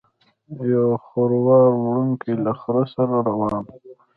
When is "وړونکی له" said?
1.83-2.53